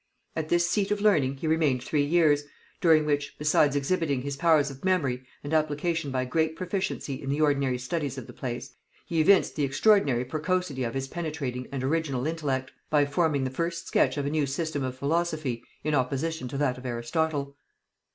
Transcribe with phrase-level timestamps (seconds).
[0.35, 2.45] At this seat of learning he remained three years,
[2.79, 7.39] during which, besides exhibiting his powers of memory and application by great proficiency in the
[7.39, 8.73] ordinary studies of the place,
[9.05, 13.85] he evinced the extraordinary precocity of his penetrating and original intellect, by forming the first
[13.85, 17.55] sketch of a new system of philosophy in opposition to that of Aristotle.